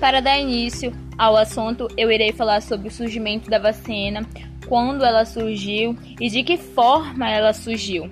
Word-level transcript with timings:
Para 0.00 0.20
dar 0.20 0.38
início 0.38 0.92
ao 1.16 1.36
assunto, 1.36 1.88
eu 1.96 2.10
irei 2.10 2.32
falar 2.32 2.60
sobre 2.60 2.88
o 2.88 2.90
surgimento 2.90 3.48
da 3.48 3.58
vacina, 3.58 4.26
quando 4.66 5.04
ela 5.04 5.24
surgiu 5.24 5.96
e 6.20 6.28
de 6.28 6.42
que 6.42 6.56
forma 6.56 7.30
ela 7.30 7.52
surgiu. 7.52 8.10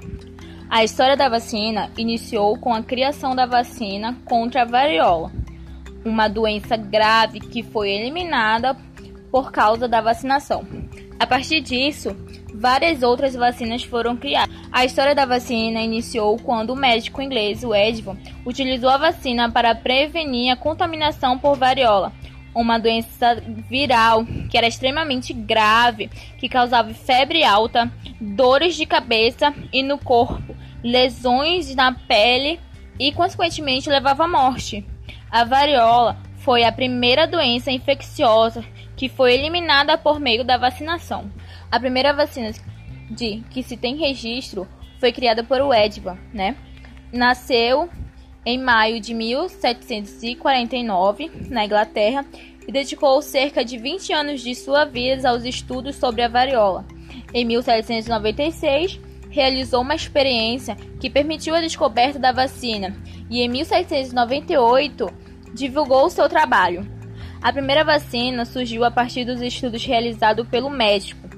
A 0.71 0.83
história 0.83 1.17
da 1.17 1.29
vacina 1.29 1.91
iniciou 1.97 2.59
com 2.59 2.73
a 2.73 2.83
criação 2.83 3.37
da 3.37 3.45
vacina 3.45 4.16
contra 4.25 4.62
a 4.62 4.65
variola, 4.65 5.30
uma 6.05 6.27
doença 6.27 6.77
grave 6.77 7.39
que 7.39 7.62
foi 7.62 7.91
eliminada 7.91 8.77
por 9.30 9.53
causa 9.53 9.87
da 9.87 10.01
vacinação. 10.01 10.64
A 11.19 11.27
partir 11.27 11.61
disso, 11.61 12.15
várias 12.53 13.03
outras 13.03 13.35
vacinas 13.35 13.83
foram 13.83 14.17
criadas. 14.17 14.55
A 14.71 14.85
história 14.85 15.15
da 15.15 15.25
vacina 15.25 15.80
iniciou 15.80 16.37
quando 16.39 16.71
o 16.71 16.77
médico 16.77 17.23
inglês, 17.23 17.62
Edvon, 17.62 18.17
utilizou 18.45 18.91
a 18.91 18.98
vacina 18.98 19.51
para 19.51 19.74
prevenir 19.74 20.52
a 20.52 20.57
contaminação 20.57 21.38
por 21.38 21.57
variola, 21.57 22.12
uma 22.55 22.79
doença 22.79 23.43
viral 23.69 24.24
que 24.51 24.57
era 24.57 24.66
extremamente 24.66 25.33
grave, 25.33 26.09
que 26.38 26.48
causava 26.48 26.93
febre 26.93 27.45
alta, 27.45 27.91
dores 28.21 28.77
de 28.77 28.87
cabeça 28.87 29.55
e 29.73 29.83
no 29.83 29.99
corpo, 29.99 30.55
lesões 30.83 31.74
na 31.74 31.93
pele 31.93 32.60
e, 32.99 33.12
consequentemente, 33.12 33.88
levava 33.88 34.24
à 34.24 34.29
morte. 34.29 34.85
A 35.30 35.45
variola 35.45 36.16
foi 36.38 36.62
a 36.62 36.71
primeira 36.71 37.27
doença 37.27 37.71
infecciosa 37.71 38.65
que 38.97 39.09
foi 39.09 39.34
eliminada 39.34 39.98
por 39.98 40.21
meio 40.21 40.45
da 40.45 40.57
vacinação. 40.57 41.29
A 41.71 41.80
primeira 41.80 42.12
vacina 42.12 42.52
de 43.11 43.43
que 43.51 43.62
se 43.62 43.77
tem 43.77 43.97
registro 43.97 44.66
foi 44.98 45.12
criada 45.12 45.45
por 45.45 45.61
o 45.61 45.69
né? 46.33 46.57
Nasceu 47.12 47.91
em 48.47 48.59
maio 48.59 49.01
de 49.01 49.15
1749 49.15 51.30
na 51.49 51.65
Inglaterra 51.65 52.27
e 52.66 52.73
dedicou 52.73 53.23
cerca 53.23 53.65
de 53.65 53.79
20 53.79 54.13
anos 54.13 54.41
de 54.41 54.55
sua 54.55 54.85
vida 54.85 55.29
aos 55.29 55.45
estudos 55.45 55.96
sobre 55.96 56.23
a 56.23 56.29
variola. 56.29 56.85
Em 57.33 57.45
1796, 57.45 59.01
realizou 59.30 59.83
uma 59.83 59.95
experiência 59.95 60.77
que 61.01 61.09
permitiu 61.11 61.55
a 61.55 61.61
descoberta 61.61 62.18
da 62.18 62.33
vacina 62.33 62.96
e 63.29 63.43
em 63.43 63.49
1798 63.49 65.11
divulgou 65.53 66.09
seu 66.09 66.28
trabalho. 66.28 66.94
A 67.44 67.53
primeira 67.53 67.84
vacina 67.84 68.47
surgiu 68.47 68.84
a 68.84 68.91
partir 68.91 69.26
dos 69.26 69.42
estudos 69.42 69.84
realizados 69.84 70.48
pelo 70.48 70.70
médico. 70.70 71.28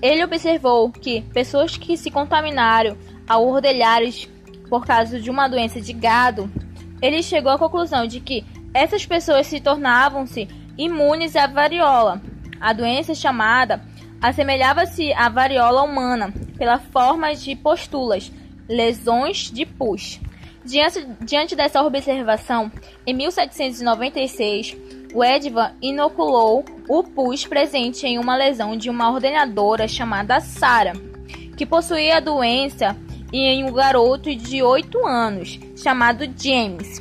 Ele 0.00 0.24
observou 0.24 0.90
que 0.90 1.20
pessoas 1.34 1.76
que 1.76 1.94
se 1.94 2.10
contaminaram 2.10 2.96
ao 3.28 3.46
ordelhares 3.46 4.26
por 4.70 4.86
causa 4.86 5.20
de 5.20 5.28
uma 5.28 5.48
doença 5.48 5.78
de 5.78 5.92
gado, 5.92 6.50
ele 7.02 7.22
chegou 7.22 7.52
à 7.52 7.58
conclusão 7.58 8.06
de 8.06 8.18
que 8.18 8.46
essas 8.72 9.04
pessoas 9.04 9.46
se 9.46 9.60
tornavam-se 9.60 10.48
imunes 10.78 11.36
à 11.36 11.46
variola. 11.46 12.22
A 12.58 12.72
doença 12.72 13.14
chamada 13.14 13.82
assemelhava-se 14.22 15.12
à 15.12 15.28
variola 15.28 15.82
humana 15.82 16.32
pela 16.56 16.78
forma 16.78 17.34
de 17.34 17.54
postulas, 17.54 18.32
lesões 18.66 19.50
de 19.50 19.66
pus. 19.66 20.18
Diante, 20.64 21.06
diante 21.20 21.56
dessa 21.56 21.82
observação, 21.82 22.70
em 23.06 23.12
1796, 23.14 24.76
o 25.12 25.24
Edvan 25.24 25.72
inoculou 25.82 26.64
o 26.88 27.02
pus 27.02 27.44
presente 27.44 28.06
em 28.06 28.18
uma 28.18 28.36
lesão 28.36 28.76
de 28.76 28.88
uma 28.88 29.10
ordenadora 29.10 29.88
chamada 29.88 30.40
Sara, 30.40 30.92
que 31.56 31.66
possuía 31.66 32.18
a 32.18 32.20
doença 32.20 32.96
e 33.32 33.40
em 33.40 33.64
um 33.64 33.72
garoto 33.72 34.34
de 34.34 34.62
8 34.62 35.06
anos, 35.06 35.58
chamado 35.76 36.24
James. 36.36 37.00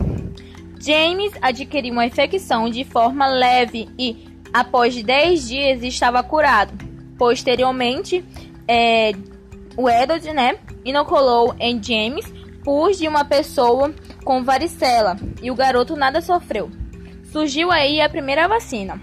James 0.79 1.33
adquiriu 1.41 1.93
uma 1.93 2.05
infecção 2.05 2.67
de 2.67 2.83
forma 2.83 3.27
leve 3.27 3.87
e, 3.97 4.25
após 4.51 5.01
10 5.01 5.47
dias, 5.47 5.83
estava 5.83 6.23
curado. 6.23 6.73
Posteriormente, 7.17 8.25
é, 8.67 9.11
o 9.77 9.87
Edward 9.87 10.33
né, 10.33 10.57
inoculou 10.83 11.53
em 11.59 11.81
James 11.81 12.25
pus 12.63 12.97
de 12.97 13.07
uma 13.07 13.25
pessoa 13.25 13.93
com 14.23 14.43
varicela 14.43 15.17
e 15.41 15.49
o 15.49 15.55
garoto 15.55 15.95
nada 15.95 16.21
sofreu. 16.21 16.69
Surgiu 17.31 17.71
aí 17.71 18.01
a 18.01 18.09
primeira 18.09 18.47
vacina. 18.47 19.01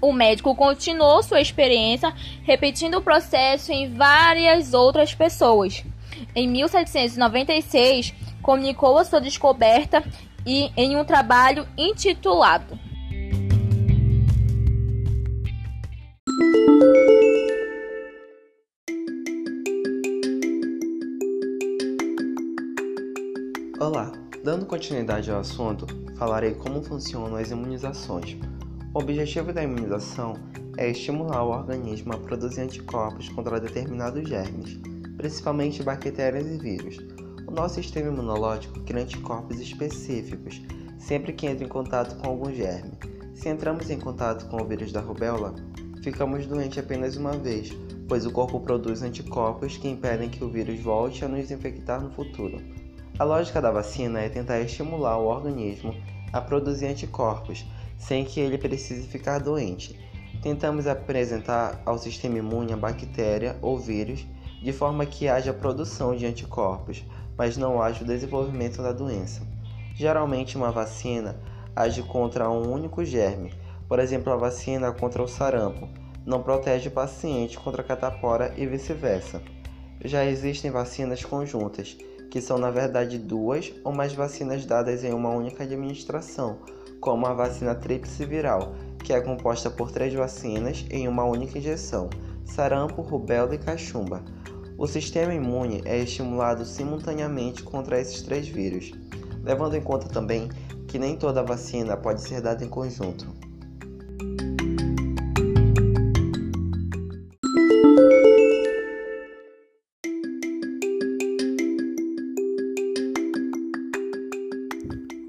O 0.00 0.12
médico 0.12 0.54
continuou 0.56 1.22
sua 1.22 1.40
experiência, 1.40 2.12
repetindo 2.42 2.96
o 2.96 3.02
processo 3.02 3.70
em 3.72 3.94
várias 3.94 4.74
outras 4.74 5.14
pessoas. 5.14 5.84
Em 6.34 6.48
1796, 6.48 8.12
comunicou 8.42 8.98
a 8.98 9.04
sua 9.04 9.20
descoberta 9.20 10.02
e 10.44 10.72
em 10.76 10.96
um 10.96 11.04
trabalho 11.04 11.68
intitulado 11.78 12.81
continuidade 24.82 25.30
ao 25.30 25.38
assunto, 25.38 25.86
falarei 26.16 26.54
como 26.54 26.82
funcionam 26.82 27.36
as 27.36 27.52
imunizações. 27.52 28.36
O 28.92 28.98
objetivo 28.98 29.52
da 29.52 29.62
imunização 29.62 30.34
é 30.76 30.90
estimular 30.90 31.44
o 31.44 31.50
organismo 31.50 32.12
a 32.12 32.18
produzir 32.18 32.62
anticorpos 32.62 33.28
contra 33.28 33.60
determinados 33.60 34.28
germes, 34.28 34.80
principalmente 35.16 35.84
bactérias 35.84 36.48
e 36.48 36.58
vírus. 36.58 36.98
O 37.46 37.52
nosso 37.52 37.76
sistema 37.76 38.08
imunológico 38.08 38.80
cria 38.80 39.04
anticorpos 39.04 39.60
específicos 39.60 40.60
sempre 40.98 41.32
que 41.32 41.46
entra 41.46 41.64
em 41.64 41.68
contato 41.68 42.16
com 42.16 42.28
algum 42.28 42.52
germe. 42.52 42.90
Se 43.36 43.48
entramos 43.48 43.88
em 43.88 44.00
contato 44.00 44.48
com 44.48 44.60
o 44.60 44.66
vírus 44.66 44.90
da 44.90 45.00
rubéola, 45.00 45.54
ficamos 46.02 46.44
doentes 46.44 46.78
apenas 46.78 47.16
uma 47.16 47.32
vez, 47.32 47.70
pois 48.08 48.26
o 48.26 48.32
corpo 48.32 48.58
produz 48.58 49.00
anticorpos 49.00 49.76
que 49.76 49.88
impedem 49.88 50.28
que 50.28 50.42
o 50.42 50.50
vírus 50.50 50.80
volte 50.80 51.24
a 51.24 51.28
nos 51.28 51.52
infectar 51.52 52.02
no 52.02 52.10
futuro. 52.10 52.81
A 53.22 53.24
lógica 53.24 53.62
da 53.62 53.70
vacina 53.70 54.20
é 54.20 54.28
tentar 54.28 54.58
estimular 54.58 55.16
o 55.16 55.28
organismo 55.28 55.94
a 56.32 56.40
produzir 56.40 56.86
anticorpos 56.86 57.64
sem 57.96 58.24
que 58.24 58.40
ele 58.40 58.58
precise 58.58 59.06
ficar 59.06 59.38
doente. 59.38 59.96
Tentamos 60.42 60.88
apresentar 60.88 61.80
ao 61.86 61.96
sistema 61.98 62.38
imune 62.38 62.72
a 62.72 62.76
bactéria 62.76 63.56
ou 63.62 63.78
vírus 63.78 64.26
de 64.60 64.72
forma 64.72 65.06
que 65.06 65.28
haja 65.28 65.52
produção 65.52 66.16
de 66.16 66.26
anticorpos, 66.26 67.04
mas 67.38 67.56
não 67.56 67.80
haja 67.80 68.02
o 68.02 68.06
desenvolvimento 68.08 68.82
da 68.82 68.90
doença. 68.90 69.46
Geralmente, 69.94 70.56
uma 70.56 70.72
vacina 70.72 71.38
age 71.76 72.02
contra 72.02 72.50
um 72.50 72.72
único 72.72 73.04
germe, 73.04 73.54
por 73.88 74.00
exemplo, 74.00 74.32
a 74.32 74.36
vacina 74.36 74.90
contra 74.90 75.22
o 75.22 75.28
sarampo 75.28 75.88
não 76.26 76.42
protege 76.42 76.88
o 76.88 76.92
paciente 76.92 77.56
contra 77.56 77.82
a 77.82 77.84
catapora 77.84 78.52
e 78.56 78.66
vice-versa. 78.66 79.40
Já 80.04 80.24
existem 80.24 80.72
vacinas 80.72 81.24
conjuntas 81.24 81.96
que 82.32 82.40
são 82.40 82.56
na 82.56 82.70
verdade 82.70 83.18
duas 83.18 83.74
ou 83.84 83.92
mais 83.92 84.14
vacinas 84.14 84.64
dadas 84.64 85.04
em 85.04 85.12
uma 85.12 85.28
única 85.28 85.64
administração, 85.64 86.60
como 86.98 87.26
a 87.26 87.34
vacina 87.34 87.74
tríplice 87.74 88.24
viral, 88.24 88.72
que 89.04 89.12
é 89.12 89.20
composta 89.20 89.70
por 89.70 89.90
três 89.90 90.14
vacinas 90.14 90.86
em 90.90 91.06
uma 91.06 91.24
única 91.24 91.58
injeção: 91.58 92.08
sarampo, 92.42 93.02
rubéola 93.02 93.54
e 93.54 93.58
cachumba. 93.58 94.24
O 94.78 94.86
sistema 94.86 95.34
imune 95.34 95.82
é 95.84 95.98
estimulado 95.98 96.64
simultaneamente 96.64 97.62
contra 97.62 98.00
esses 98.00 98.22
três 98.22 98.48
vírus, 98.48 98.92
levando 99.44 99.74
em 99.74 99.82
conta 99.82 100.08
também 100.08 100.48
que 100.88 100.98
nem 100.98 101.18
toda 101.18 101.42
vacina 101.42 101.98
pode 101.98 102.22
ser 102.22 102.40
dada 102.40 102.64
em 102.64 102.68
conjunto. 102.68 103.26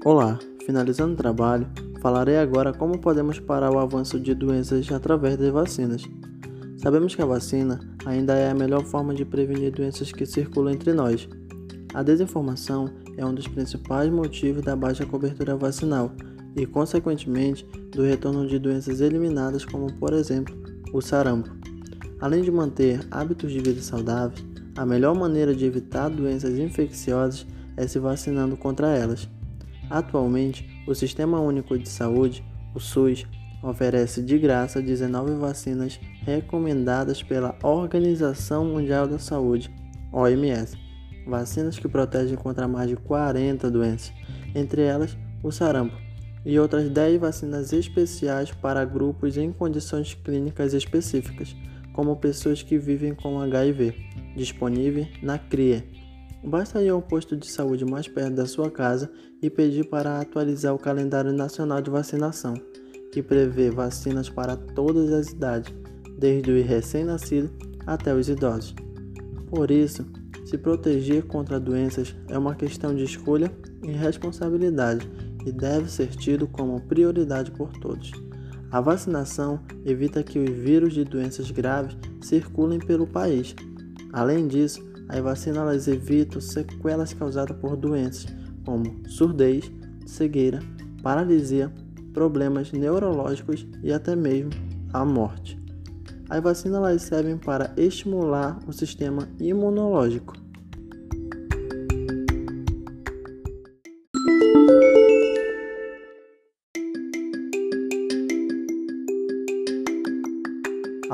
Olá, 0.04 0.38
finalizando 0.66 1.14
o 1.14 1.16
trabalho, 1.16 1.66
falarei 2.02 2.36
agora 2.36 2.74
como 2.74 2.98
podemos 2.98 3.40
parar 3.40 3.70
o 3.70 3.78
avanço 3.78 4.20
de 4.20 4.34
doenças 4.34 4.92
através 4.92 5.38
das 5.38 5.48
vacinas. 5.48 6.02
Sabemos 6.76 7.14
que 7.14 7.22
a 7.22 7.24
vacina 7.24 7.80
ainda 8.04 8.34
é 8.34 8.50
a 8.50 8.54
melhor 8.54 8.84
forma 8.84 9.14
de 9.14 9.24
prevenir 9.24 9.72
doenças 9.72 10.12
que 10.12 10.26
circulam 10.26 10.74
entre 10.74 10.92
nós. 10.92 11.26
A 11.94 12.02
desinformação 12.02 12.90
é 13.16 13.24
um 13.24 13.32
dos 13.32 13.48
principais 13.48 14.10
motivos 14.12 14.62
da 14.62 14.76
baixa 14.76 15.06
cobertura 15.06 15.56
vacinal 15.56 16.12
e, 16.54 16.66
consequentemente, 16.66 17.66
do 17.90 18.02
retorno 18.02 18.46
de 18.46 18.58
doenças 18.58 19.00
eliminadas, 19.00 19.64
como 19.64 19.90
por 19.94 20.12
exemplo 20.12 20.54
o 20.92 21.00
sarampo. 21.00 21.48
Além 22.20 22.42
de 22.42 22.50
manter 22.50 23.00
hábitos 23.10 23.50
de 23.50 23.58
vida 23.58 23.80
saudáveis, 23.80 24.44
a 24.76 24.84
melhor 24.84 25.14
maneira 25.14 25.54
de 25.54 25.64
evitar 25.64 26.10
doenças 26.10 26.58
infecciosas 26.58 27.46
é 27.74 27.86
se 27.86 27.98
vacinando 27.98 28.54
contra 28.54 28.94
elas. 28.94 29.26
Atualmente, 29.94 30.68
o 30.88 30.92
Sistema 30.92 31.38
Único 31.38 31.78
de 31.78 31.88
Saúde, 31.88 32.44
o 32.74 32.80
SUS, 32.80 33.24
oferece 33.62 34.20
de 34.22 34.36
graça 34.36 34.82
19 34.82 35.36
vacinas 35.36 36.00
recomendadas 36.24 37.22
pela 37.22 37.56
Organização 37.62 38.64
Mundial 38.64 39.06
da 39.06 39.20
Saúde, 39.20 39.70
OMS. 40.12 40.76
Vacinas 41.28 41.78
que 41.78 41.86
protegem 41.86 42.36
contra 42.36 42.66
mais 42.66 42.88
de 42.88 42.96
40 42.96 43.70
doenças, 43.70 44.12
entre 44.52 44.82
elas 44.82 45.16
o 45.44 45.52
sarampo. 45.52 45.96
e 46.44 46.58
outras 46.58 46.90
10 46.90 47.20
vacinas 47.20 47.72
especiais 47.72 48.50
para 48.50 48.84
grupos 48.84 49.36
em 49.36 49.52
condições 49.52 50.12
clínicas 50.12 50.74
específicas, 50.74 51.54
como 51.92 52.16
pessoas 52.16 52.64
que 52.64 52.76
vivem 52.76 53.14
com 53.14 53.40
HIV, 53.40 53.94
disponível 54.36 55.06
na 55.22 55.38
CRIE. 55.38 56.03
Basta 56.46 56.82
ir 56.82 56.90
ao 56.90 57.00
posto 57.00 57.36
de 57.36 57.46
saúde 57.46 57.86
mais 57.86 58.06
perto 58.06 58.34
da 58.34 58.46
sua 58.46 58.70
casa 58.70 59.10
e 59.40 59.48
pedir 59.48 59.84
para 59.84 60.20
atualizar 60.20 60.74
o 60.74 60.78
calendário 60.78 61.32
nacional 61.32 61.80
de 61.80 61.90
vacinação, 61.90 62.54
que 63.10 63.22
prevê 63.22 63.70
vacinas 63.70 64.28
para 64.28 64.54
todas 64.54 65.10
as 65.10 65.30
idades, 65.30 65.72
desde 66.18 66.50
o 66.50 66.62
recém-nascido 66.62 67.50
até 67.86 68.14
os 68.14 68.28
idosos. 68.28 68.74
Por 69.46 69.70
isso, 69.70 70.04
se 70.44 70.58
proteger 70.58 71.24
contra 71.24 71.58
doenças 71.58 72.14
é 72.28 72.36
uma 72.36 72.54
questão 72.54 72.94
de 72.94 73.04
escolha 73.04 73.50
e 73.82 73.90
responsabilidade 73.90 75.08
e 75.46 75.50
deve 75.50 75.90
ser 75.90 76.08
tido 76.08 76.46
como 76.46 76.80
prioridade 76.82 77.50
por 77.52 77.72
todos. 77.78 78.12
A 78.70 78.80
vacinação 78.80 79.60
evita 79.84 80.22
que 80.22 80.38
os 80.38 80.50
vírus 80.50 80.92
de 80.92 81.04
doenças 81.04 81.50
graves 81.50 81.96
circulem 82.20 82.78
pelo 82.78 83.06
país. 83.06 83.54
Além 84.12 84.46
disso, 84.46 84.82
as 85.08 85.20
vacinas 85.20 85.88
evitam 85.88 86.40
sequelas 86.40 87.12
causadas 87.12 87.56
por 87.58 87.76
doenças 87.76 88.26
como 88.64 89.02
surdez, 89.08 89.70
cegueira, 90.06 90.60
paralisia, 91.02 91.72
problemas 92.12 92.72
neurológicos 92.72 93.66
e 93.82 93.92
até 93.92 94.16
mesmo 94.16 94.50
a 94.92 95.04
morte. 95.04 95.60
As 96.30 96.42
vacinas 96.42 97.02
servem 97.02 97.36
para 97.36 97.72
estimular 97.76 98.58
o 98.66 98.72
sistema 98.72 99.28
imunológico. 99.38 100.43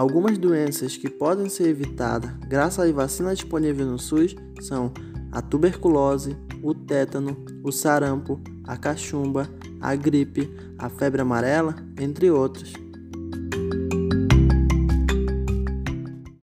Algumas 0.01 0.39
doenças 0.39 0.97
que 0.97 1.11
podem 1.11 1.51
ser 1.51 1.69
evitadas 1.69 2.31
graças 2.49 2.87
às 2.87 2.91
vacinas 2.91 3.37
disponíveis 3.37 3.87
no 3.87 3.99
SUS 3.99 4.35
são 4.63 4.95
a 5.31 5.43
tuberculose, 5.43 6.39
o 6.63 6.73
tétano, 6.73 7.37
o 7.63 7.71
sarampo, 7.71 8.41
a 8.65 8.79
cachumba, 8.79 9.47
a 9.79 9.95
gripe, 9.95 10.51
a 10.79 10.89
febre 10.89 11.21
amarela, 11.21 11.77
entre 11.99 12.31
outros. 12.31 12.73